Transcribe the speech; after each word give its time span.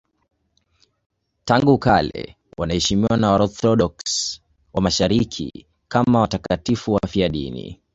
Tangu 1.45 1.77
kale 1.77 2.37
wanaheshimiwa 2.57 3.17
na 3.17 3.31
Waorthodoksi 3.31 4.41
wa 4.73 4.81
Mashariki 4.81 5.65
kama 5.87 6.19
watakatifu 6.21 6.91
wafiadini. 6.93 7.81